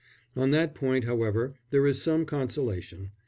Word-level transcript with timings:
On 0.35 0.49
that 0.49 0.73
point, 0.73 1.03
however, 1.05 1.53
there 1.69 1.85
is 1.85 2.01
some 2.01 2.25
consolation. 2.25 3.11